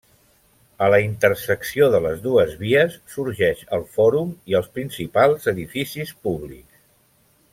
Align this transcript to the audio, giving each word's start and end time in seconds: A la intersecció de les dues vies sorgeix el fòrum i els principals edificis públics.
A 0.85 0.85
la 0.93 0.99
intersecció 1.07 1.89
de 1.95 1.99
les 2.05 2.23
dues 2.23 2.55
vies 2.63 2.95
sorgeix 3.17 3.61
el 3.79 3.85
fòrum 3.97 4.33
i 4.53 4.59
els 4.61 4.73
principals 4.81 5.49
edificis 5.55 6.17
públics. 6.27 6.83